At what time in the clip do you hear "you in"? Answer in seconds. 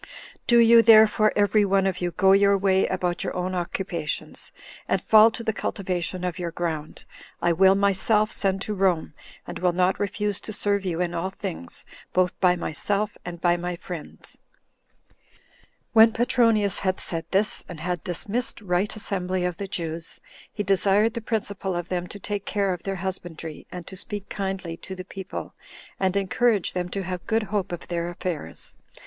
10.85-11.13